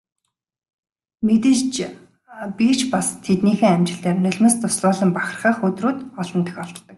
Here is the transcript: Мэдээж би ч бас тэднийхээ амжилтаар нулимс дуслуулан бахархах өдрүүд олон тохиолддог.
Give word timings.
Мэдээж 1.25 1.73
би 2.57 2.67
ч 2.77 2.79
бас 2.93 3.07
тэднийхээ 3.25 3.71
амжилтаар 3.75 4.17
нулимс 4.21 4.53
дуслуулан 4.59 5.09
бахархах 5.15 5.57
өдрүүд 5.67 5.97
олон 6.21 6.41
тохиолддог. 6.45 6.85